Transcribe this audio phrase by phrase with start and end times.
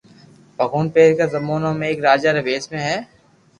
[0.57, 2.73] ڀگوان پيرڪا زمانو ۾ ايڪ راجا ري ڀيس ۾